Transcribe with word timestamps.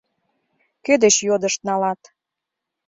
Кӧ 0.85 0.93
деч 1.03 1.15
йодышт 1.27 1.59
налат? 1.67 2.01